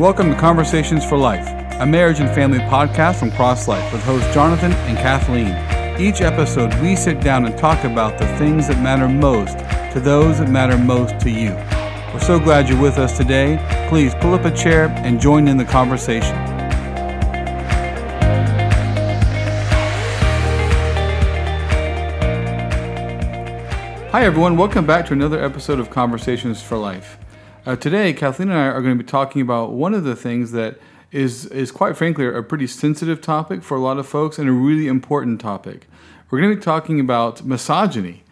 [0.00, 1.46] Welcome to Conversations for Life,
[1.78, 5.54] a marriage and family podcast from Cross Life with hosts Jonathan and Kathleen.
[6.00, 9.58] Each episode, we sit down and talk about the things that matter most
[9.92, 11.50] to those that matter most to you.
[12.14, 13.58] We're so glad you're with us today.
[13.90, 16.34] Please pull up a chair and join in the conversation.
[24.08, 24.56] Hi, everyone.
[24.56, 27.18] Welcome back to another episode of Conversations for Life.
[27.66, 30.52] Uh, today, Kathleen and I are going to be talking about one of the things
[30.52, 30.78] that
[31.12, 34.52] is, is quite frankly, a pretty sensitive topic for a lot of folks and a
[34.52, 35.86] really important topic.
[36.30, 38.22] We're going to be talking about misogyny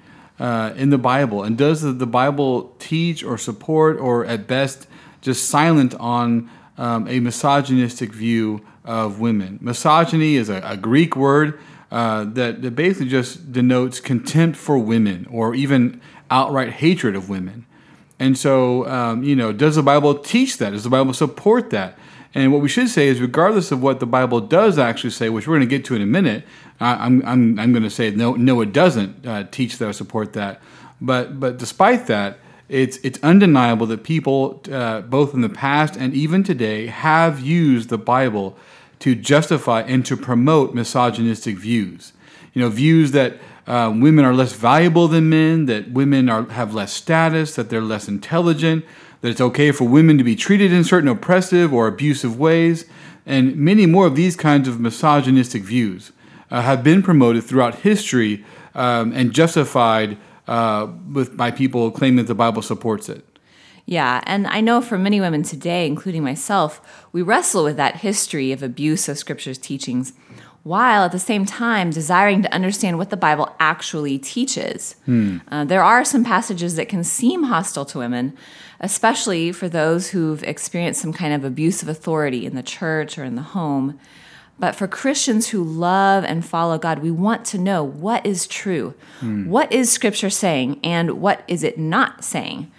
[0.41, 1.43] uh, in the Bible.
[1.43, 4.87] And does the, the, Bible teach or support, or at best,
[5.21, 9.59] just silent on um, a misogynistic view of women?
[9.61, 11.61] Misogyny is a, a Greek word
[11.91, 16.01] uh, that, that basically just denotes contempt for women or even
[16.31, 17.67] outright hatred of women.
[18.19, 20.71] And so, um, you know, does the Bible teach that?
[20.71, 21.99] Does the Bible support that?
[22.35, 25.47] And what we should say is, regardless of what the Bible does actually say, which
[25.47, 26.45] we're going to get to in a minute,
[26.81, 29.93] I, am I'm, I'm going to say no, no, it doesn't uh, teach that or
[29.93, 30.61] support that.
[31.01, 32.39] But but despite that,
[32.69, 37.89] it's it's undeniable that people, uh, both in the past and even today, have used
[37.89, 38.57] the Bible
[39.01, 42.13] to justify and to promote misogynistic views.
[42.53, 43.39] You know, views that
[43.69, 47.83] um, women are less valuable than men, that women are, have less status, that they're
[47.83, 48.85] less intelligent,
[49.21, 52.87] that it's okay for women to be treated in certain oppressive or abusive ways,
[53.27, 56.13] and many more of these kinds of misogynistic views
[56.51, 58.43] uh, have been promoted throughout history
[58.75, 60.17] um, and justified
[60.47, 63.23] uh, with by people claiming that the Bible supports it.
[63.85, 68.53] Yeah, and I know for many women today, including myself, we wrestle with that history
[68.53, 70.15] of abuse of Scripture's teachings,
[70.69, 74.97] while at the same time desiring to understand what the Bible actually teaches.
[75.07, 75.39] Hmm.
[75.49, 78.37] Uh, there are some passages that can seem hostile to women,
[78.79, 83.25] especially for those who've experienced some kind of abuse of authority in the church or
[83.25, 83.99] in the home.
[84.59, 88.93] But for Christians who love and follow God, we want to know what is true.
[89.21, 89.49] Hmm.
[89.49, 92.71] What is Scripture saying and what is it not saying?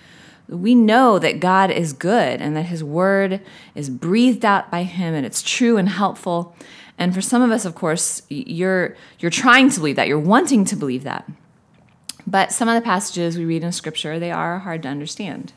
[0.49, 3.39] we know that God is good and that His word
[3.75, 6.55] is breathed out by Him and it's true and helpful.
[6.99, 10.65] And for some of us, of course, you're you're trying to believe that, you're wanting
[10.65, 11.27] to believe that.
[12.27, 15.53] But some of the passages we read in Scripture, they are hard to understand.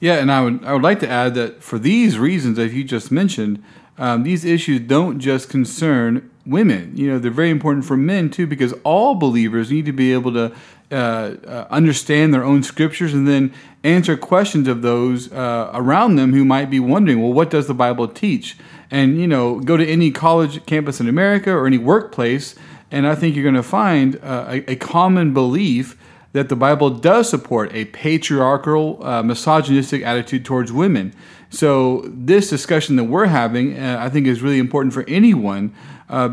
[0.00, 2.84] Yeah, and I would I would like to add that for these reasons that you
[2.84, 3.62] just mentioned,
[3.98, 6.96] um, these issues don't just concern women.
[6.96, 10.32] You know, they're very important for men too, because all believers need to be able
[10.34, 10.54] to
[10.94, 16.32] uh, uh, understand their own scriptures and then answer questions of those uh, around them
[16.32, 18.56] who might be wondering, well, what does the Bible teach?
[18.92, 22.54] And you know, go to any college campus in America or any workplace,
[22.92, 25.98] and I think you're going to find uh, a, a, common belief
[26.32, 31.12] that the Bible does support a patriarchal, uh, misogynistic attitude towards women.
[31.50, 35.74] So this discussion that we're having, uh, I think, is really important for anyone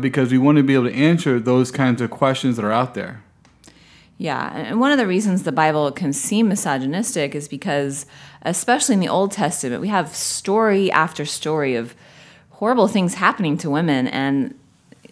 [0.00, 2.94] because we want to be able to answer those kinds of questions that are out
[2.94, 3.24] there.
[4.22, 8.06] Yeah, and one of the reasons the Bible can seem misogynistic is because,
[8.42, 11.96] especially in the Old Testament, we have story after story of
[12.50, 14.56] horrible things happening to women, and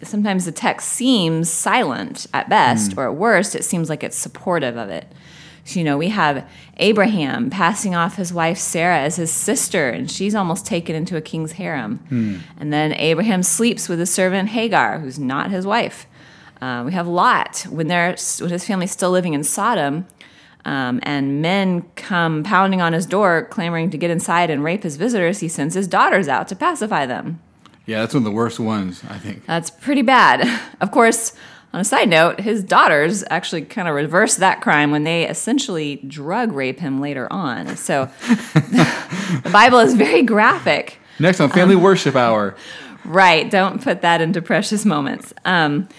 [0.01, 2.99] sometimes the text seems silent at best, mm.
[2.99, 5.11] or at worst, it seems like it's supportive of it.
[5.65, 10.09] So, you know, we have Abraham passing off his wife Sarah as his sister, and
[10.09, 11.99] she's almost taken into a king's harem.
[12.09, 12.39] Mm.
[12.57, 16.07] And then Abraham sleeps with his servant Hagar, who's not his wife.
[16.61, 20.05] Uh, we have Lot when they're when his family's still living in Sodom,
[20.63, 24.95] um, and men come pounding on his door, clamoring to get inside and rape his
[24.95, 25.39] visitors.
[25.39, 27.41] He sends his daughters out to pacify them.
[27.87, 29.45] Yeah, that's one of the worst ones, I think.
[29.45, 30.47] That's pretty bad.
[30.81, 31.33] Of course,
[31.73, 35.97] on a side note, his daughters actually kind of reverse that crime when they essentially
[35.97, 37.77] drug rape him later on.
[37.77, 40.97] So the Bible is very graphic.
[41.19, 42.55] Next on Family um, Worship Hour.
[43.03, 43.49] Right.
[43.49, 45.33] Don't put that into precious moments.
[45.43, 45.89] Um,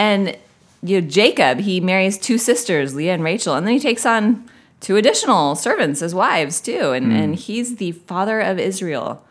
[0.00, 0.34] and
[0.82, 4.48] you know, Jacob, he marries two sisters, Leah and Rachel, and then he takes on
[4.80, 7.22] two additional servants as wives too, and, mm.
[7.22, 9.22] and he's the father of Israel.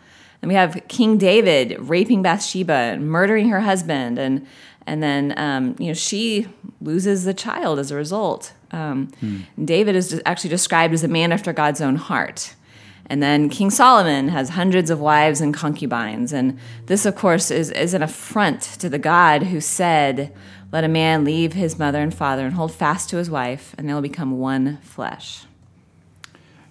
[0.43, 4.45] And we have King David raping Bathsheba and murdering her husband, and
[4.85, 6.47] and then um, you know she
[6.81, 8.53] loses the child as a result.
[8.69, 9.41] Um, mm.
[9.65, 12.53] David is actually described as a man after God's own heart.
[13.09, 16.31] And then King Solomon has hundreds of wives and concubines.
[16.31, 20.31] And this, of course, is, is an affront to the God who said,
[20.71, 23.87] let a man leave his mother and father and hold fast to his wife, and
[23.87, 25.45] they'll become one flesh.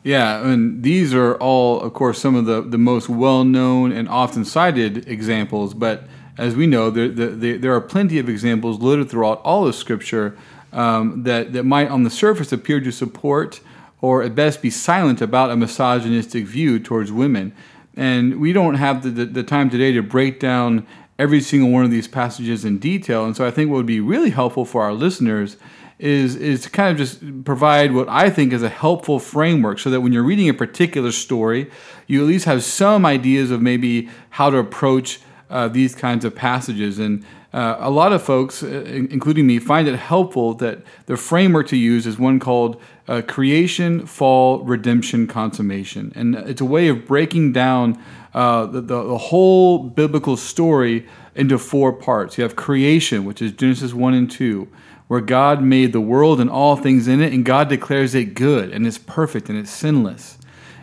[0.05, 4.09] Yeah, and these are all, of course, some of the, the most well known and
[4.09, 5.75] often cited examples.
[5.75, 6.05] But
[6.39, 10.39] as we know, there, there, there are plenty of examples littered throughout all of Scripture
[10.73, 13.61] um, that, that might, on the surface, appear to support
[14.01, 17.53] or at best be silent about a misogynistic view towards women.
[17.97, 20.87] And we don't have the, the, the time today to break down
[21.19, 23.25] every single one of these passages in detail.
[23.25, 25.57] And so I think what would be really helpful for our listeners
[25.99, 29.91] is is to kind of just provide what I think is a helpful framework so
[29.91, 31.71] that when you're reading a particular story,
[32.07, 35.21] you at least have some ideas of maybe how to approach
[35.51, 36.99] uh, these kinds of passages.
[36.99, 41.67] And uh, a lot of folks, uh, including me, find it helpful that the framework
[41.69, 46.13] to use is one called uh, creation, fall, redemption, consummation.
[46.15, 48.01] And it's a way of breaking down
[48.39, 51.05] uh, the, the, the, whole biblical story
[51.35, 52.39] into four parts.
[52.39, 54.69] You have creation, which is Genesis 1 and 2,
[55.09, 58.71] where God made the world and all things in it, and God declares it good,
[58.71, 60.39] and it's perfect, and it's sinless.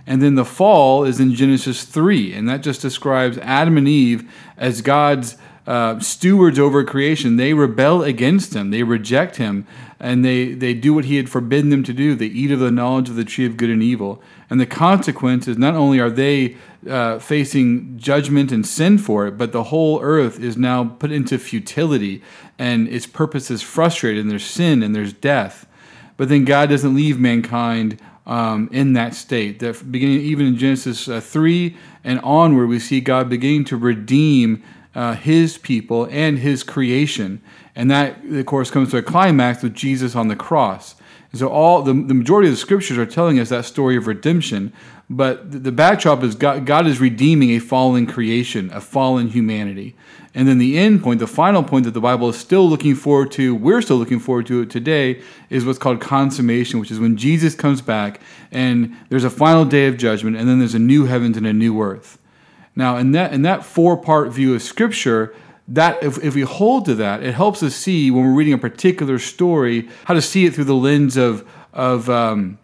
[0.05, 4.29] And then the fall is in Genesis 3, and that just describes Adam and Eve
[4.57, 7.37] as God's uh, stewards over creation.
[7.37, 9.65] They rebel against him, they reject him,
[10.05, 12.13] and they, they do what he had forbidden them to do.
[12.13, 14.21] They eat of the knowledge of the tree of good and evil.
[14.51, 16.57] And the consequence is not only are they
[16.87, 21.39] uh, facing judgment and sin for it, but the whole earth is now put into
[21.39, 22.21] futility
[22.59, 25.65] and its purpose is frustrated, and there's sin and there's death.
[26.17, 29.57] But then God doesn't leave mankind um, in that state.
[29.57, 34.61] That beginning even in Genesis uh, three and onward, we see God beginning to redeem
[34.93, 37.41] uh, His people and His creation,
[37.75, 40.95] and that of course comes to a climax with Jesus on the cross.
[41.31, 44.07] And so all the, the majority of the scriptures are telling us that story of
[44.07, 44.71] redemption,
[45.09, 49.95] but the, the backdrop is God, God is redeeming a fallen creation, a fallen humanity.
[50.33, 53.31] And then the end point, the final point that the Bible is still looking forward
[53.33, 57.15] to, we're still looking forward to it today, is what's called consummation, which is when
[57.15, 58.19] Jesus comes back
[58.51, 61.53] and there's a final day of judgment, and then there's a new heavens and a
[61.53, 62.17] new earth.
[62.75, 65.33] Now, in that in that four part view of Scripture,
[65.67, 68.57] that if, if we hold to that, it helps us see when we're reading a
[68.57, 72.57] particular story how to see it through the lens of of um,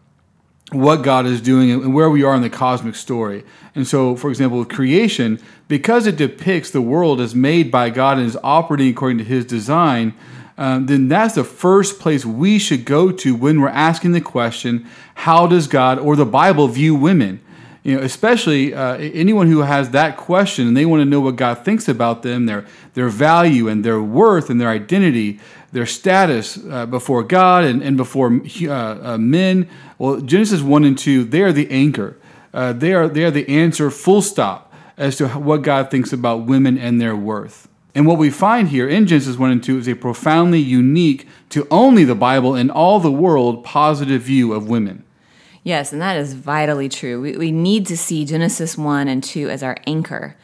[0.72, 3.44] what God is doing and where we are in the cosmic story.
[3.76, 8.18] And so, for example, with creation, because it depicts the world as made by God
[8.18, 10.14] and is operating according to His design,
[10.58, 14.88] um, then that's the first place we should go to when we're asking the question,
[15.16, 17.42] how does God or the Bible view women?
[17.84, 21.36] You know, especially uh, anyone who has that question and they want to know what
[21.36, 25.40] God thinks about them, their their value and their worth and their identity,
[25.72, 29.68] their status uh, before God and, and before uh, uh men.
[29.98, 32.18] Well, Genesis one and two, they are the anchor.
[32.54, 36.46] Uh, they are they are the answer, full stop, as to what God thinks about
[36.46, 37.68] women and their worth.
[37.94, 41.68] And what we find here in Genesis 1 and 2 is a profoundly unique to
[41.70, 45.04] only the Bible and all the world positive view of women.
[45.64, 47.22] Yes, and that is vitally true.
[47.22, 50.36] We, we need to see Genesis 1 and 2 as our anchor.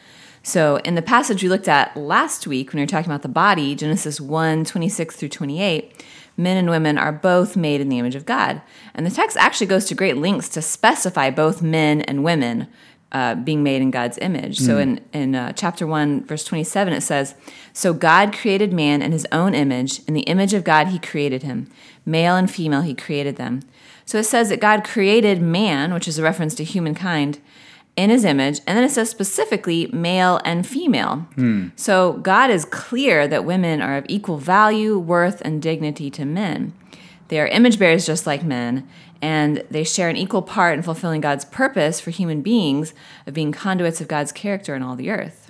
[0.42, 3.28] So, in the passage we looked at last week when we were talking about the
[3.28, 6.04] body, Genesis 1 26 through 28,
[6.36, 8.62] men and women are both made in the image of God.
[8.94, 12.68] And the text actually goes to great lengths to specify both men and women
[13.10, 14.58] uh, being made in God's image.
[14.58, 14.66] Mm.
[14.66, 14.80] So, hmm.
[14.80, 17.34] in, in uh, chapter 1, verse 27, it says,
[17.72, 20.00] So God created man in his own image.
[20.06, 21.70] In the image of God, he created him.
[22.06, 23.62] Male and female, he created them.
[24.08, 27.40] So it says that God created man, which is a reference to humankind,
[27.94, 28.58] in his image.
[28.66, 31.26] And then it says specifically male and female.
[31.34, 31.68] Hmm.
[31.76, 36.72] So God is clear that women are of equal value, worth, and dignity to men.
[37.28, 38.88] They are image bearers just like men,
[39.20, 42.94] and they share an equal part in fulfilling God's purpose for human beings
[43.26, 45.47] of being conduits of God's character in all the earth.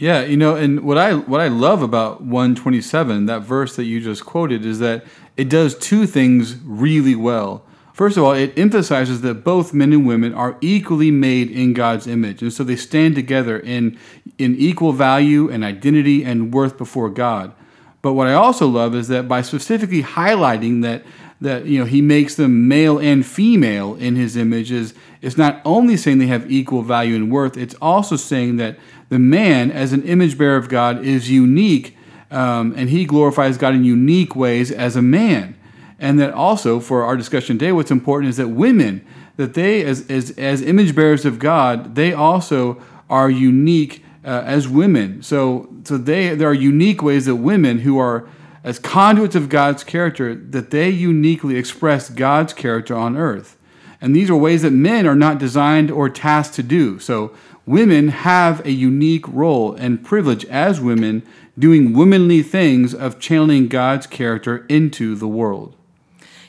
[0.00, 4.00] Yeah, you know, and what I what I love about 127, that verse that you
[4.00, 5.04] just quoted, is that
[5.36, 7.62] it does two things really well.
[7.92, 12.06] First of all, it emphasizes that both men and women are equally made in God's
[12.06, 13.98] image, and so they stand together in
[14.38, 17.52] in equal value and identity and worth before God.
[18.00, 21.04] But what I also love is that by specifically highlighting that
[21.40, 25.96] that you know he makes them male and female in his images it's not only
[25.96, 28.78] saying they have equal value and worth, it's also saying that
[29.10, 31.96] the man, as an image bearer of God, is unique
[32.30, 35.56] um, and he glorifies God in unique ways as a man.
[35.98, 39.04] And that also, for our discussion today, what's important is that women,
[39.36, 42.80] that they, as, as, as image bearers of God, they also
[43.10, 45.22] are unique uh, as women.
[45.22, 48.26] So, so they, there are unique ways that women who are
[48.62, 53.56] as conduits of God's character, that they uniquely express God's character on earth.
[54.00, 56.98] And these are ways that men are not designed or tasked to do.
[56.98, 57.32] So
[57.66, 61.22] women have a unique role and privilege as women
[61.58, 65.76] doing womanly things of channeling God's character into the world.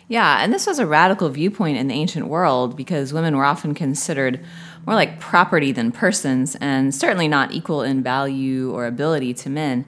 [0.07, 3.73] Yeah, and this was a radical viewpoint in the ancient world because women were often
[3.73, 4.43] considered
[4.85, 9.85] more like property than persons and certainly not equal in value or ability to men.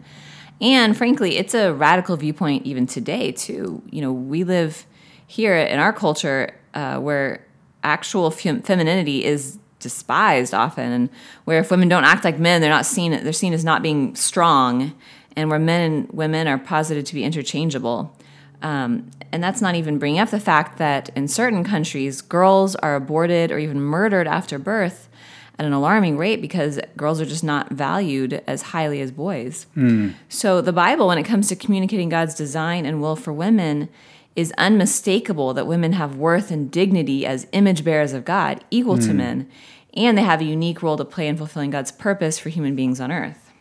[0.64, 3.84] And frankly, it's a radical viewpoint even today, too.
[3.92, 4.86] You know, we live
[5.28, 7.46] here in our culture uh, where
[7.84, 11.10] actual fem- femininity is despised often, and
[11.44, 14.16] where if women don't act like men, they're not seen they're seen as not being
[14.16, 14.94] strong,
[15.36, 18.16] and where men and women are posited to be interchangeable.
[18.62, 22.96] Um, and that's not even bringing up the fact that in certain countries, girls are
[22.96, 25.10] aborted or even murdered after birth
[25.60, 29.68] at an alarming rate because girls are just not valued as highly as boys.
[29.76, 30.16] Mm.
[30.30, 33.90] So the Bible, when it comes to communicating God's design and will for women,
[34.36, 39.06] is unmistakable that women have worth and dignity as image bearers of God, equal mm.
[39.08, 39.50] to men,
[39.94, 43.00] and they have a unique role to play in fulfilling God's purpose for human beings
[43.00, 43.52] on earth.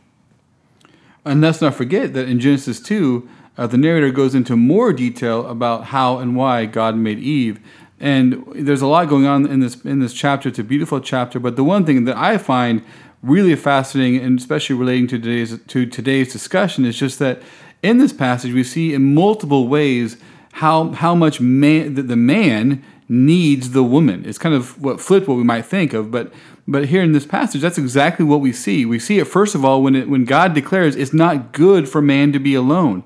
[1.25, 5.47] And let's not forget that in Genesis 2, uh, the narrator goes into more detail
[5.47, 7.61] about how and why God made Eve.
[8.03, 10.49] And there's a lot going on in this in this chapter.
[10.49, 12.83] It's a beautiful chapter, but the one thing that I find
[13.23, 17.41] really fascinating, and especially relating to today's to today's discussion, is just that
[17.81, 20.17] in this passage we see in multiple ways
[20.55, 24.25] how how much man the, the man needs the woman.
[24.27, 26.33] It's kind of what flipped what we might think of, but
[26.67, 28.85] but here in this passage, that's exactly what we see.
[28.85, 32.03] We see it first of all when it, when God declares it's not good for
[32.03, 33.05] man to be alone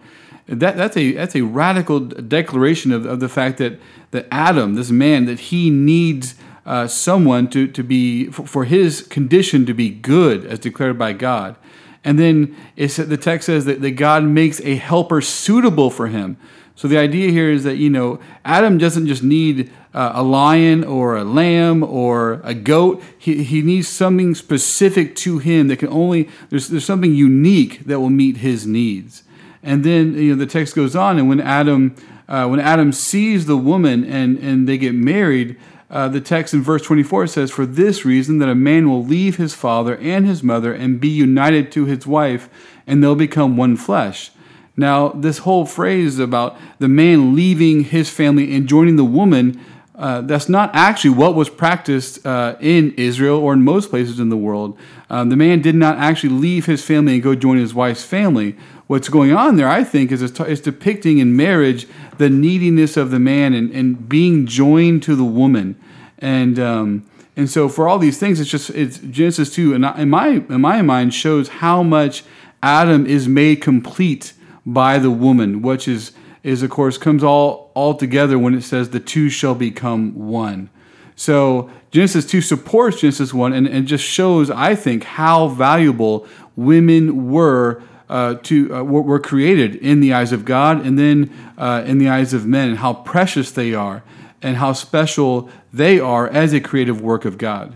[0.48, 3.80] that that's a that's a radical declaration of, of the fact that
[4.12, 9.02] that Adam, this man, that he needs uh, someone to to be for, for, his
[9.02, 11.56] condition to be good as declared by God.
[12.04, 16.36] And then the text says that, that God makes a helper suitable for him.
[16.76, 20.84] So the idea here is that you know Adam doesn't just need uh, a lion
[20.84, 23.02] or a lamb or a goat.
[23.18, 27.98] He, he needs something specific to him that can only there's there's something unique that
[27.98, 29.24] will meet his needs.
[29.62, 31.94] And then you know the text goes on, and when Adam
[32.28, 35.56] uh, when Adam sees the woman and and they get married,
[35.90, 39.36] uh, the text in verse 24 says, "For this reason that a man will leave
[39.36, 42.48] his father and his mother and be united to his wife,
[42.86, 44.30] and they'll become one flesh."
[44.76, 49.60] Now, this whole phrase about the man leaving his family and joining the woman.
[49.94, 54.28] Uh, that's not actually what was practiced uh, in Israel or in most places in
[54.28, 54.76] the world.
[55.08, 58.56] Um, the man did not actually leave his family and go join his wife's family
[58.86, 61.86] what's going on there, I think, is is depicting in marriage
[62.18, 65.76] the neediness of the man and, and being joined to the woman,
[66.18, 70.10] and um, and so for all these things, it's just it's Genesis two, and in
[70.10, 72.24] my in my mind shows how much
[72.62, 74.32] Adam is made complete
[74.64, 76.12] by the woman, which is
[76.42, 80.70] is of course comes all all together when it says the two shall become one.
[81.18, 87.30] So Genesis 2 supports Genesis 1 and, and just shows, I think, how valuable women
[87.30, 91.98] were uh, to uh, were created in the eyes of God and then uh, in
[91.98, 94.02] the eyes of men, and how precious they are
[94.42, 97.72] and how special they are as a creative work of God.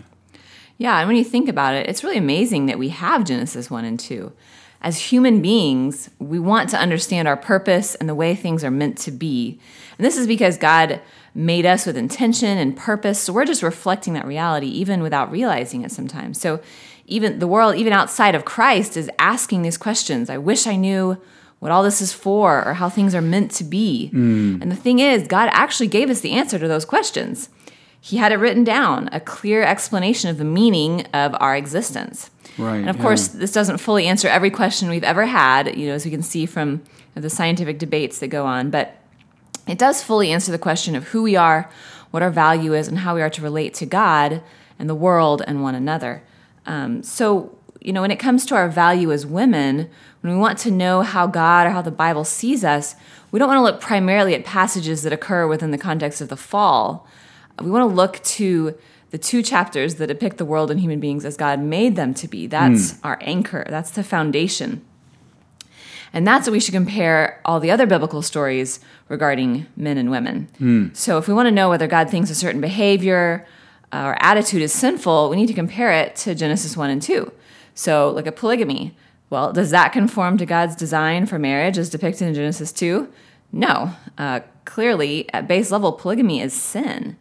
[0.78, 3.84] Yeah, and when you think about it, it's really amazing that we have Genesis 1
[3.84, 4.32] and 2.
[4.82, 8.96] As human beings, we want to understand our purpose and the way things are meant
[8.98, 9.60] to be.
[9.98, 11.02] And this is because God
[11.34, 13.20] made us with intention and purpose.
[13.20, 16.40] So we're just reflecting that reality even without realizing it sometimes.
[16.40, 16.60] So
[17.10, 20.30] even the world, even outside of Christ, is asking these questions.
[20.30, 21.20] I wish I knew
[21.58, 24.10] what all this is for or how things are meant to be.
[24.14, 24.62] Mm.
[24.62, 27.50] And the thing is, God actually gave us the answer to those questions.
[28.00, 32.30] He had it written down, a clear explanation of the meaning of our existence.
[32.56, 32.76] Right.
[32.76, 33.02] And of yeah.
[33.02, 36.22] course, this doesn't fully answer every question we've ever had, you know, as we can
[36.22, 36.82] see from
[37.14, 38.96] the scientific debates that go on, but
[39.66, 41.70] it does fully answer the question of who we are,
[42.10, 44.42] what our value is, and how we are to relate to God
[44.78, 46.22] and the world and one another.
[46.66, 49.88] Um, so, you know, when it comes to our value as women,
[50.20, 52.94] when we want to know how God or how the Bible sees us,
[53.30, 56.36] we don't want to look primarily at passages that occur within the context of the
[56.36, 57.06] fall.
[57.60, 58.76] We want to look to
[59.10, 62.28] the two chapters that depict the world and human beings as God made them to
[62.28, 62.46] be.
[62.46, 63.00] That's mm.
[63.04, 64.84] our anchor, that's the foundation.
[66.12, 70.48] And that's what we should compare all the other biblical stories regarding men and women.
[70.60, 70.96] Mm.
[70.96, 73.46] So if we want to know whether God thinks a certain behavior,
[73.92, 77.32] our attitude is sinful, we need to compare it to Genesis 1 and 2.
[77.74, 78.96] So, like a polygamy.
[79.30, 83.08] Well, does that conform to God's design for marriage as depicted in Genesis 2?
[83.52, 83.94] No.
[84.18, 87.16] Uh, clearly, at base level, polygamy is sin.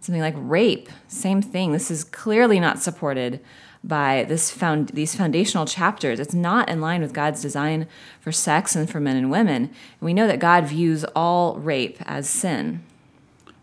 [0.00, 1.72] Something like rape, same thing.
[1.72, 3.40] This is clearly not supported
[3.84, 6.20] by this found these foundational chapters.
[6.20, 7.86] It's not in line with God's design
[8.20, 9.64] for sex and for men and women.
[9.64, 12.82] And we know that God views all rape as sin.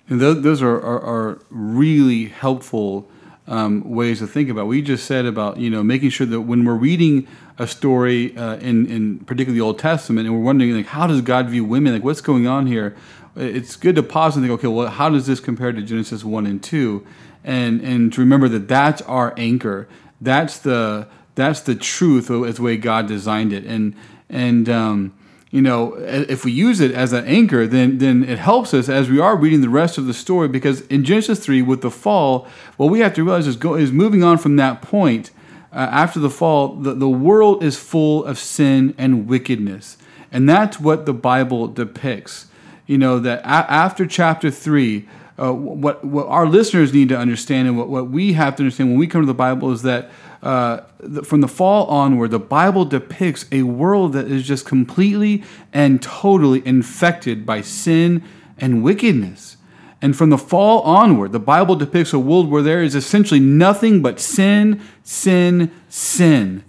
[0.10, 3.08] And those, those are, are, are, really helpful
[3.48, 4.68] um, ways to think about.
[4.68, 8.58] We just said about you know making sure that when we're reading a story uh,
[8.58, 11.94] in in particularly the Old Testament, and we're wondering like how does God view women?
[11.94, 12.96] Like what's going on here?
[13.36, 16.46] It's good to pause and think, okay, well, how does this compare to Genesis one
[16.46, 17.06] and two?
[17.44, 19.88] And and to remember that that's our anchor.
[20.22, 23.66] That's the that's the truth as the way God designed it.
[23.66, 23.96] And
[24.30, 25.14] and um,
[25.52, 29.10] you know, if we use it as an anchor, then then it helps us as
[29.10, 30.48] we are reading the rest of the story.
[30.48, 33.92] Because in Genesis three, with the fall, what we have to realize is go, is
[33.92, 35.32] moving on from that point.
[35.72, 39.98] Uh, after the fall, the, the world is full of sin and wickedness,
[40.32, 42.48] and that's what the Bible depicts.
[42.86, 45.08] You know that a- after chapter three,
[45.40, 48.90] uh, what what our listeners need to understand and what, what we have to understand
[48.90, 50.10] when we come to the Bible is that
[50.42, 50.82] uh,
[51.24, 55.44] from the fall onward, the Bible depicts a world that is just completely
[55.74, 58.24] and totally infected by sin
[58.58, 59.58] and wickedness.
[60.02, 64.02] And from the fall onward, the Bible depicts a world where there is essentially nothing
[64.02, 66.64] but sin, sin, sin.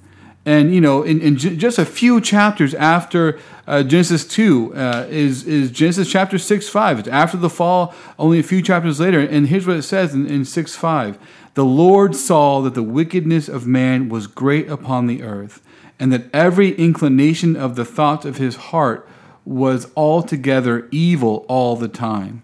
[0.44, 5.46] And you know, in, in just a few chapters after uh, Genesis two uh, is
[5.46, 6.98] is Genesis chapter six five.
[6.98, 9.20] It's after the fall, only a few chapters later.
[9.20, 11.18] And here's what it says in, in six five:
[11.54, 15.62] the Lord saw that the wickedness of man was great upon the earth,
[15.98, 19.08] and that every inclination of the thoughts of his heart
[19.44, 22.42] was altogether evil all the time.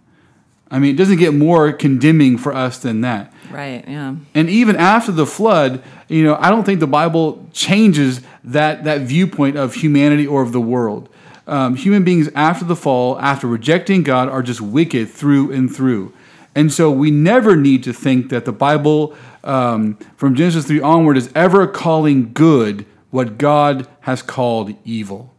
[0.71, 3.33] I mean, it doesn't get more condemning for us than that.
[3.51, 4.17] Right, yeah.
[4.35, 9.03] And even after the flood, you know, I don't think the Bible changes that, that
[9.03, 11.09] viewpoint of humanity or of the world.
[11.47, 16.13] Um, human beings after the fall, after rejecting God, are just wicked through and through.
[16.57, 21.19] And so we never need to think that the Bible um, from Genesis 3 onward
[21.19, 25.35] is ever calling good what God has called evil.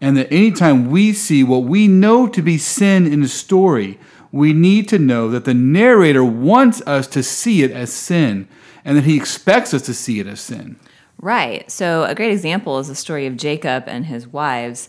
[0.00, 3.98] And that anytime we see what we know to be sin in a story,
[4.30, 8.48] we need to know that the narrator wants us to see it as sin
[8.84, 10.78] and that he expects us to see it as sin.
[11.20, 11.68] Right.
[11.68, 14.88] So, a great example is the story of Jacob and his wives.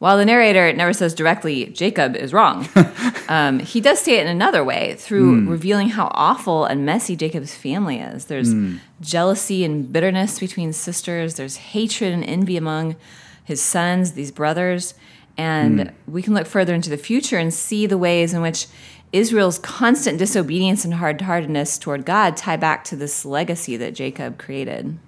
[0.00, 2.66] While the narrator never says directly, Jacob is wrong,
[3.28, 5.48] um, he does say it in another way through mm.
[5.50, 8.24] revealing how awful and messy Jacob's family is.
[8.24, 8.80] There's mm.
[9.02, 12.96] jealousy and bitterness between sisters, there's hatred and envy among
[13.44, 14.94] his sons, these brothers.
[15.36, 15.92] And mm.
[16.06, 18.68] we can look further into the future and see the ways in which
[19.12, 24.38] Israel's constant disobedience and hard heartedness toward God tie back to this legacy that Jacob
[24.38, 24.98] created.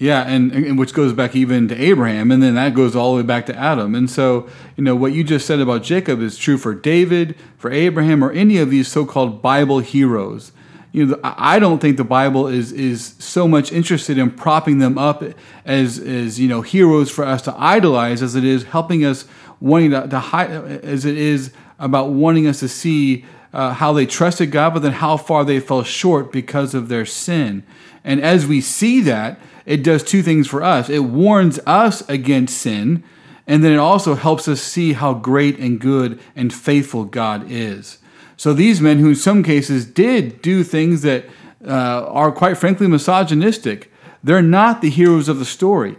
[0.00, 3.22] Yeah, and, and, which goes back even to Abraham, and then that goes all the
[3.22, 3.96] way back to Adam.
[3.96, 7.72] And so, you know, what you just said about Jacob is true for David, for
[7.72, 10.52] Abraham, or any of these so-called Bible heroes.
[10.92, 14.96] You know, I don't think the Bible is is so much interested in propping them
[14.96, 15.22] up
[15.66, 19.26] as as you know heroes for us to idolize as it is helping us
[19.60, 24.06] wanting to, to hide, as it is about wanting us to see uh, how they
[24.06, 27.62] trusted God, but then how far they fell short because of their sin.
[28.04, 30.88] And as we see that, it does two things for us.
[30.88, 33.04] It warns us against sin,
[33.46, 37.98] and then it also helps us see how great and good and faithful God is.
[38.36, 41.24] So these men, who in some cases did do things that
[41.66, 45.96] uh, are quite frankly misogynistic, they're not the heroes of the story.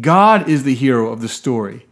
[0.00, 1.86] God is the hero of the story.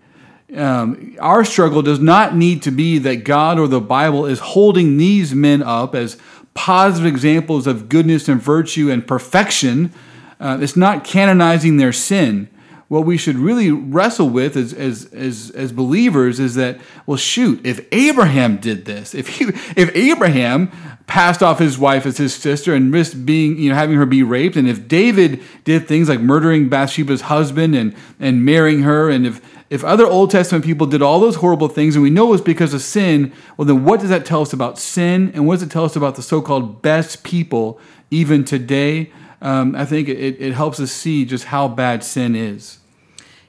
[0.57, 4.97] Um, our struggle does not need to be that God or the Bible is holding
[4.97, 6.17] these men up as
[6.55, 9.93] positive examples of goodness and virtue and perfection
[10.41, 12.49] uh, it's not canonizing their sin.
[12.89, 17.65] What we should really wrestle with as, as, as, as believers is that, well, shoot,
[17.65, 19.45] if Abraham did this, if, he,
[19.77, 20.73] if Abraham
[21.11, 24.23] passed off his wife as his sister and risked being, you know, having her be
[24.23, 29.27] raped, and if David did things like murdering Bathsheba's husband and, and marrying her, and
[29.27, 32.31] if, if other Old Testament people did all those horrible things and we know it
[32.31, 35.31] was because of sin, well, then what does that tell us about sin?
[35.35, 37.79] And what does it tell us about the so called best people
[38.11, 39.13] even today?
[39.43, 42.79] um, I think it, it helps us see just how bad sin is.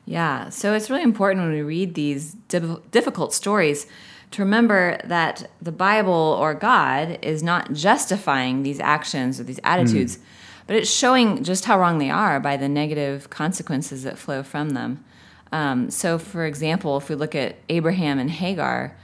[0.05, 3.87] Yeah, so it's really important when we read these difficult stories
[4.31, 10.17] to remember that the Bible or God is not justifying these actions or these attitudes,
[10.17, 10.21] mm.
[10.67, 14.69] but it's showing just how wrong they are by the negative consequences that flow from
[14.69, 15.03] them.
[15.51, 18.95] Um, so, for example, if we look at Abraham and Hagar,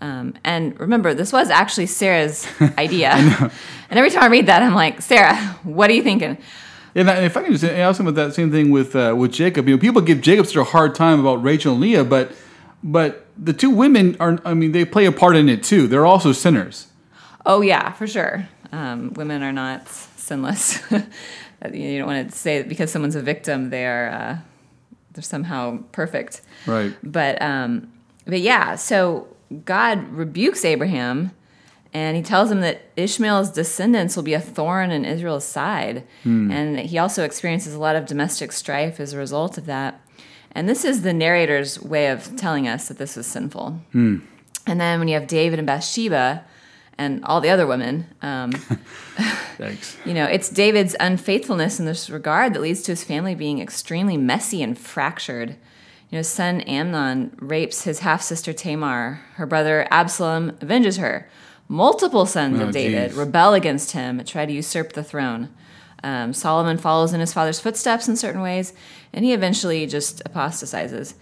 [0.00, 2.44] um, and remember, this was actually Sarah's
[2.76, 3.10] idea.
[3.10, 6.38] and every time I read that, I'm like, Sarah, what are you thinking?
[6.94, 9.32] Yeah, and if I can just ask him about that same thing with uh, with
[9.32, 12.32] Jacob, you know, people give Jacob such a hard time about Rachel and Leah, but
[12.82, 15.86] but the two women are, I mean, they play a part in it too.
[15.86, 16.88] They're also sinners.
[17.44, 18.48] Oh yeah, for sure.
[18.72, 20.80] Um, women are not sinless.
[20.90, 24.38] you don't want to say that because someone's a victim, they are uh,
[25.12, 26.40] they're somehow perfect.
[26.66, 26.94] Right.
[27.02, 27.92] But um,
[28.24, 29.28] but yeah, so
[29.64, 31.32] God rebukes Abraham
[31.94, 36.04] and he tells him that Ishmael's descendants will be a thorn in Israel's side.
[36.22, 36.50] Hmm.
[36.50, 40.00] And he also experiences a lot of domestic strife as a result of that.
[40.54, 43.80] And this is the narrator's way of telling us that this was sinful.
[43.92, 44.18] Hmm.
[44.66, 46.44] And then when you have David and Bathsheba
[46.98, 48.52] and all the other women, um,
[49.58, 49.96] Thanks.
[50.04, 54.16] you know, it's David's unfaithfulness in this regard that leads to his family being extremely
[54.16, 55.56] messy and fractured
[56.10, 59.20] You know, son Amnon rapes his half sister Tamar.
[59.36, 61.28] Her brother Absalom avenges her.
[61.68, 63.16] Multiple sons Oh, of David geez.
[63.18, 65.48] rebel against him, try to usurp the throne.
[66.04, 68.72] Um, Solomon follows in his father's footsteps in certain ways,
[69.12, 71.14] and he eventually just apostatizes.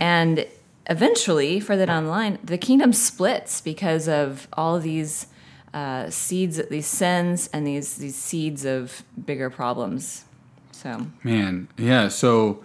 [0.00, 0.46] And
[0.88, 5.26] eventually, further down the line, the kingdom splits because of all these
[5.72, 10.24] uh, seeds, these sins, and these these seeds of bigger problems.
[10.72, 12.08] So Man, yeah.
[12.08, 12.64] So,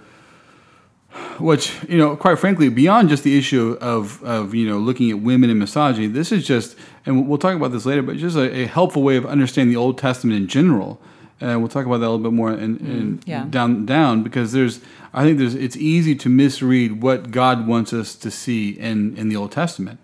[1.40, 5.20] which you know, quite frankly, beyond just the issue of of you know looking at
[5.20, 8.62] women and misogyny, this is just, and we'll talk about this later, but just a,
[8.62, 11.00] a helpful way of understanding the Old Testament in general.
[11.42, 13.46] And we'll talk about that a little bit more in, in yeah.
[13.50, 14.80] down down because there's,
[15.14, 19.30] I think there's, it's easy to misread what God wants us to see in in
[19.30, 20.00] the Old Testament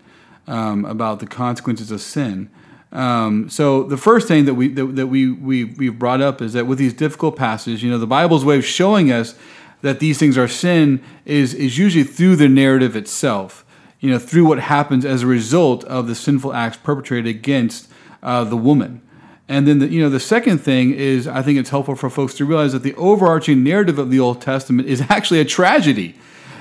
[0.46, 2.50] um, about the consequences of sin.
[2.92, 6.52] Um, so the first thing that we that, that we we we've brought up is
[6.54, 9.34] that with these difficult passages, you know, the Bible's way of showing us
[9.82, 13.64] that these things are sin is is usually through the narrative itself.
[14.00, 17.86] You know, through what happens as a result of the sinful acts perpetrated against
[18.22, 19.02] uh, the woman.
[19.50, 22.34] And then the, you know the second thing is I think it's helpful for folks
[22.34, 26.14] to realize that the overarching narrative of the Old Testament is actually a tragedy.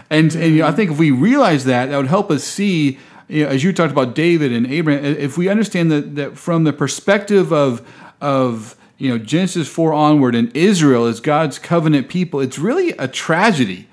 [0.10, 2.97] And, and you know, I think if we realize that, that would help us see,
[3.28, 6.63] you know, as you talked about David and Abraham, if we understand that, that from
[6.63, 7.88] the perspective of,
[8.21, 13.08] of you know, Genesis 4 onward and Israel as God's covenant people, it's really a
[13.08, 13.88] tragedy.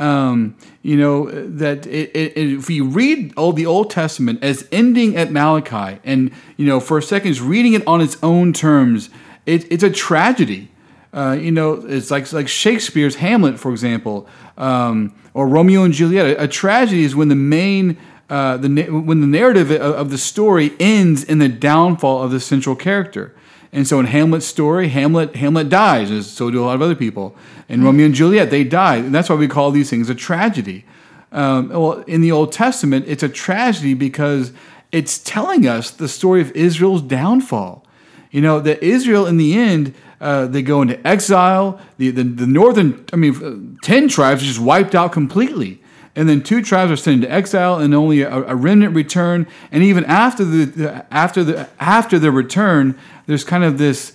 [0.00, 5.14] Um, you know, that it, it, if you read all the Old Testament as ending
[5.14, 9.10] at Malachi and, you know, for a second, is reading it on its own terms,
[9.44, 10.70] it, it's a tragedy.
[11.12, 16.40] Uh, you know, it's like like Shakespeare's Hamlet, for example, um, or Romeo and Juliet.
[16.40, 17.98] A, tragedy is when the main
[18.30, 22.40] uh, the when the narrative of, of the story ends in the downfall of the
[22.40, 23.34] central character.
[23.72, 26.96] And so in Hamlet's story, Hamlet Hamlet dies, as so do a lot of other
[26.96, 27.36] people.
[27.68, 30.84] In Romeo and Juliet, they die, and that's why we call these things a tragedy.
[31.32, 34.52] Um, well, in the Old Testament, it's a tragedy because
[34.90, 37.86] it's telling us the story of Israel's downfall.
[38.32, 41.80] You know, that Israel in the end, uh, they go into exile.
[41.98, 45.80] The, the, the northern, I mean, uh, 10 tribes are just wiped out completely.
[46.20, 49.46] And then two tribes are sent into exile, and only a, a remnant return.
[49.72, 54.12] And even after the, after the after the return, there's kind of this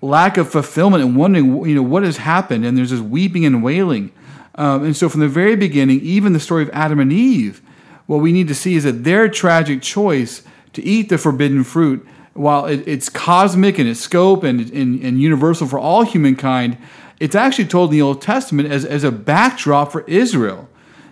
[0.00, 2.64] lack of fulfillment and wondering, you know, what has happened.
[2.64, 4.12] And there's this weeping and wailing.
[4.54, 7.60] Um, and so, from the very beginning, even the story of Adam and Eve,
[8.06, 10.44] what we need to see is that their tragic choice
[10.74, 15.20] to eat the forbidden fruit, while it, it's cosmic in its scope and, and, and
[15.20, 16.78] universal for all humankind,
[17.18, 20.68] it's actually told in the Old Testament as, as a backdrop for Israel.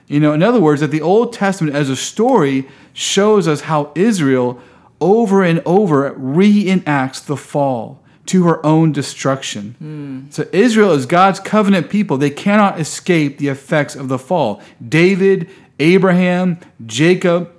[0.09, 3.92] You know, in other words, that the Old Testament as a story shows us how
[3.95, 4.61] Israel
[5.01, 9.77] over and over reenacts the fall to her own destruction.
[9.79, 10.31] Hmm.
[10.31, 12.19] So Israel is God's covenant people.
[12.19, 14.61] They cannot escape the effects of the fall.
[14.87, 17.53] David, Abraham, Jacob,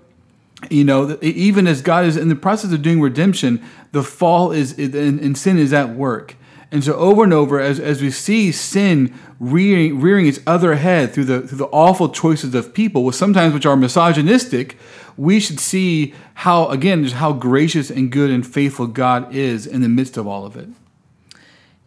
[0.70, 4.78] you know, even as God is in the process of doing redemption, the fall is
[4.78, 6.36] and, and sin is at work.
[6.72, 11.14] And so over and over, as, as we see sin rearing, rearing its other head
[11.14, 14.78] through the through the awful choices of people, with sometimes which are misogynistic,
[15.16, 19.82] we should see how again just how gracious and good and faithful God is in
[19.82, 20.68] the midst of all of it.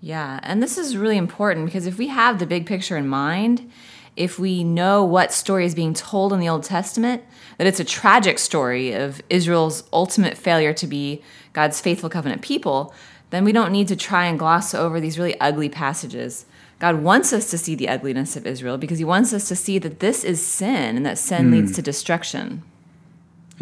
[0.01, 3.71] Yeah, and this is really important because if we have the big picture in mind,
[4.17, 7.23] if we know what story is being told in the Old Testament,
[7.59, 12.95] that it's a tragic story of Israel's ultimate failure to be God's faithful covenant people,
[13.31, 16.47] then we don't need to try and gloss over these really ugly passages.
[16.79, 19.79] God wants us to see the ugliness of Israel because he wants us to see
[19.79, 22.63] that this is sin and that sin leads to destruction.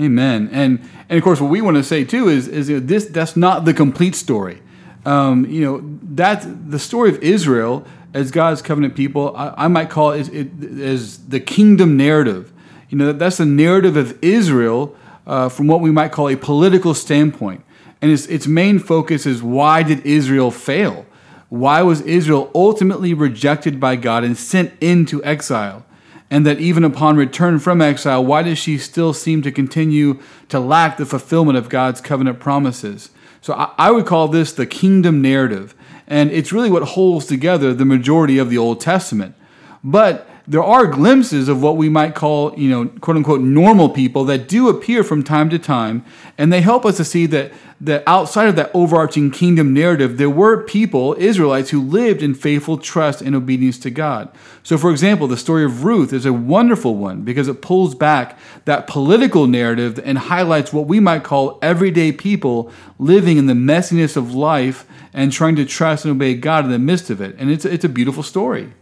[0.00, 0.48] Amen.
[0.52, 3.06] And and of course, what we want to say too is is you know, this
[3.06, 4.62] that's not the complete story.
[5.04, 9.90] Um, you know that the story of Israel as God's covenant people, I, I might
[9.90, 12.52] call it, it as the kingdom narrative.
[12.88, 16.94] You know that's the narrative of Israel uh, from what we might call a political
[16.94, 17.64] standpoint,
[18.00, 21.06] and its its main focus is why did Israel fail?
[21.48, 25.84] Why was Israel ultimately rejected by God and sent into exile?
[26.30, 30.60] and that even upon return from exile, why does she still seem to continue to
[30.60, 33.10] lack the fulfillment of God's covenant promises?
[33.40, 35.74] So I, I, would call this the kingdom narrative,
[36.06, 39.34] and it's really what holds together the majority of the Old Testament.
[39.82, 44.24] But there are glimpses of what we might call, you know, quote unquote, normal people
[44.24, 46.02] that do appear from time to time,
[46.38, 50.30] and they help us to see that that outside of that overarching kingdom narrative, there
[50.30, 54.28] were people, Israelites, who lived in faithful trust and obedience to God.
[54.64, 58.36] So, for example, the story of Ruth is a wonderful one because it pulls back
[58.64, 64.16] that political narrative and highlights what we might call everyday people living in the messiness
[64.16, 67.36] of life and trying to trust and obey God in the midst of it.
[67.38, 68.72] And it's, it's a beautiful story.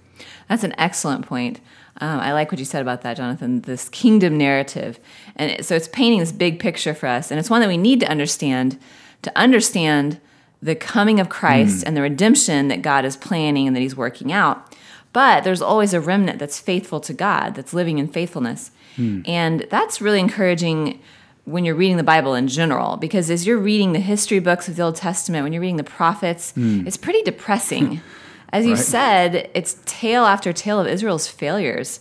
[0.48, 1.60] That's an excellent point.
[2.00, 3.62] Um, I like what you said about that, Jonathan.
[3.62, 4.98] This kingdom narrative,
[5.34, 8.00] and so it's painting this big picture for us, and it's one that we need
[8.00, 8.78] to understand
[9.22, 10.20] to understand
[10.60, 11.88] the coming of Christ mm.
[11.88, 14.74] and the redemption that God is planning and that He's working out.
[15.12, 19.26] But there's always a remnant that's faithful to God, that's living in faithfulness, mm.
[19.26, 21.00] and that's really encouraging
[21.46, 24.76] when you're reading the Bible in general, because as you're reading the history books of
[24.76, 26.86] the Old Testament, when you're reading the prophets, mm.
[26.86, 28.02] it's pretty depressing.
[28.50, 28.82] As you right.
[28.82, 32.00] said, it's tale after tale of Israel's failures.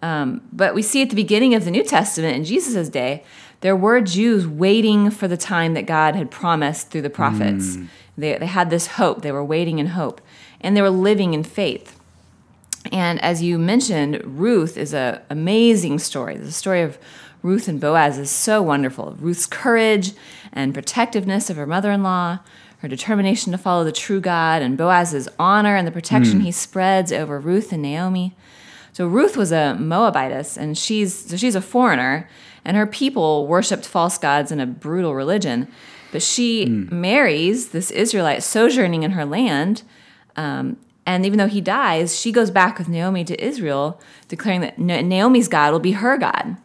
[0.00, 3.24] Um, but we see at the beginning of the New Testament in Jesus' day,
[3.60, 7.76] there were Jews waiting for the time that God had promised through the prophets.
[7.76, 7.88] Mm.
[8.18, 10.20] They, they had this hope, they were waiting in hope,
[10.60, 11.98] and they were living in faith.
[12.90, 16.36] And as you mentioned, Ruth is an amazing story.
[16.36, 16.98] The story of
[17.42, 19.16] Ruth and Boaz is so wonderful.
[19.20, 20.12] Ruth's courage
[20.52, 22.40] and protectiveness of her mother in law,
[22.82, 26.42] her determination to follow the true God, and Boaz's honor and the protection mm.
[26.42, 28.34] he spreads over Ruth and Naomi.
[28.92, 32.28] So Ruth was a Moabitess, and she's so she's a foreigner,
[32.64, 35.68] and her people worshipped false gods in a brutal religion.
[36.10, 36.90] But she mm.
[36.90, 39.84] marries this Israelite sojourning in her land,
[40.34, 44.76] um, and even though he dies, she goes back with Naomi to Israel, declaring that
[44.76, 46.56] Naomi's God will be her God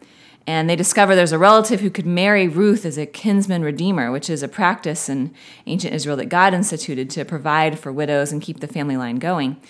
[0.48, 4.30] and they discover there's a relative who could marry Ruth as a kinsman redeemer, which
[4.30, 5.34] is a practice in
[5.66, 9.60] ancient Israel that God instituted to provide for widows and keep the family line going.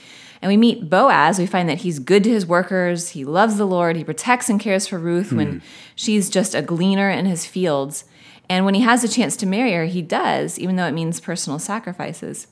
[0.41, 1.37] And we meet Boaz.
[1.37, 3.09] We find that he's good to his workers.
[3.09, 3.97] He loves the Lord.
[3.97, 5.59] He protects and cares for Ruth when hmm.
[5.97, 8.05] she's just a gleaner in his fields.
[8.49, 11.19] And when he has a chance to marry her, he does, even though it means
[11.19, 12.47] personal sacrifices.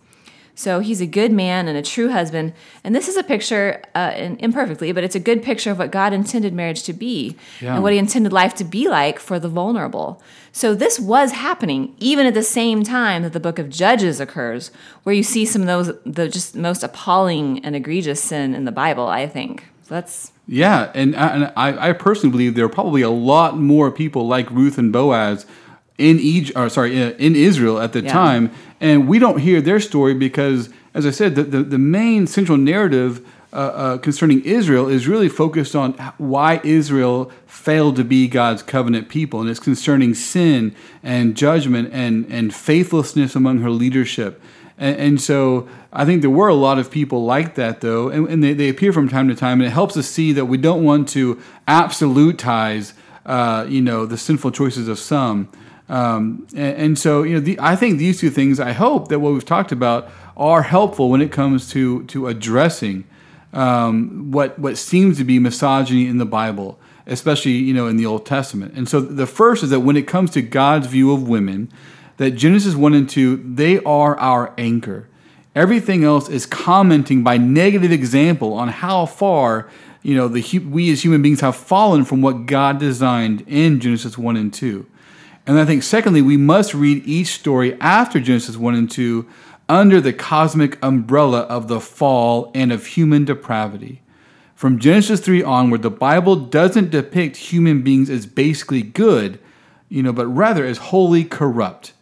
[0.58, 2.54] So he's a good man and a true husband.
[2.82, 6.14] And this is a picture, uh, imperfectly, but it's a good picture of what God
[6.14, 7.74] intended marriage to be yeah.
[7.74, 10.22] and what he intended life to be like for the vulnerable.
[10.52, 14.70] So this was happening even at the same time that the book of Judges occurs,
[15.02, 18.72] where you see some of those, the just most appalling and egregious sin in the
[18.72, 19.64] Bible, I think.
[19.82, 20.32] So that's.
[20.48, 24.50] Yeah, and, and I, I personally believe there are probably a lot more people like
[24.50, 25.44] Ruth and Boaz
[25.98, 28.12] in Egypt, or sorry, in Israel at the yeah.
[28.12, 32.26] time, and we don't hear their story because, as I said, the the, the main
[32.26, 38.28] central narrative uh, uh, concerning Israel is really focused on why Israel failed to be
[38.28, 44.40] God's covenant people, and it's concerning sin and judgment and and faithlessness among her leadership.
[44.78, 48.28] And, and so I think there were a lot of people like that, though, and,
[48.28, 50.58] and they, they appear from time to time, and it helps us see that we
[50.58, 52.92] don't want to absolutize,
[53.24, 55.48] uh, you know, the sinful choices of some.
[55.88, 59.20] Um, and, and, so, you know, the, I think these two things, I hope that
[59.20, 63.04] what we've talked about are helpful when it comes to, to addressing
[63.52, 68.06] um, what, what seems to be misogyny in the Bible, especially, you know, in the
[68.06, 68.74] Old Testament.
[68.74, 71.70] And so the first is that when it comes to God's view of women,
[72.16, 75.08] that Genesis 1 and 2, they are our anchor.
[75.54, 79.70] Everything else is commenting by negative example on how far
[80.02, 84.18] you know the we as human beings have fallen from what God designed in Genesis
[84.18, 84.86] 1 and 2.
[85.46, 89.26] And I think, secondly, we must read each story after Genesis 1 and 2
[89.68, 94.02] under the cosmic umbrella of the fall and of human depravity.
[94.54, 99.38] From Genesis 3 onward, the Bible doesn't depict human beings as basically good,
[99.88, 101.92] you know, but rather as wholly corrupt.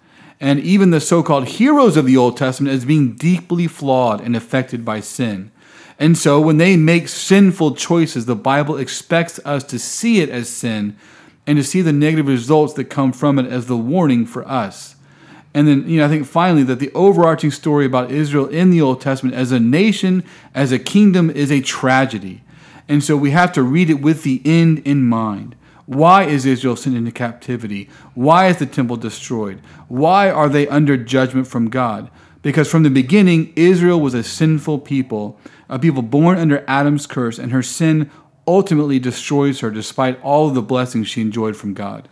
[0.41, 4.37] And even the so called heroes of the Old Testament as being deeply flawed and
[4.37, 5.51] affected by sin.
[5.99, 10.49] And so when they make sinful choices, the Bible expects us to see it as
[10.49, 10.97] sin
[11.47, 14.97] and to see the negative results that come from it as the warning for us.
[15.53, 18.81] And then, you know, I think finally that the overarching story about Israel in the
[18.81, 22.43] Old Testament as a nation, as a kingdom, is a tragedy.
[22.89, 25.55] And so we have to read it with the end in mind.
[25.87, 27.89] Why is Israel sent into captivity?
[28.15, 29.61] Why is the temple destroyed?
[29.89, 32.11] Why are they under judgment from God?
[32.43, 37.39] Because from the beginning, Israel was a sinful people, a people born under Adam's curse,
[37.39, 38.11] and her sin
[38.47, 42.09] ultimately destroys her despite all of the blessings she enjoyed from God.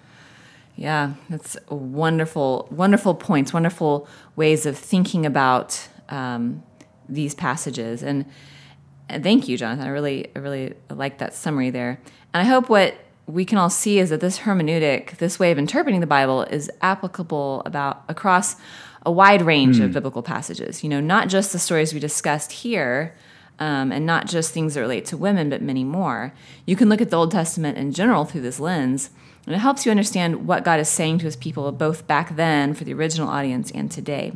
[0.76, 6.62] Yeah, that's wonderful, wonderful points, wonderful ways of thinking about um,
[7.08, 8.02] these passages.
[8.02, 8.24] And,
[9.08, 9.86] and thank you, Jonathan.
[9.86, 12.00] I really, I really like that summary there.
[12.32, 12.94] And I hope what
[13.26, 16.70] we can all see is that this hermeneutic, this way of interpreting the Bible, is
[16.80, 18.56] applicable about across
[19.04, 19.84] a wide range mm.
[19.84, 19.94] of hmm.
[19.94, 20.82] biblical passages.
[20.82, 23.14] You know, not just the stories we discussed here,
[23.58, 26.32] um, and not just things that relate to women, but many more.
[26.66, 29.10] You can look at the Old Testament in general through this lens,
[29.46, 32.74] and it helps you understand what God is saying to his people both back then
[32.74, 34.32] for the original audience and today.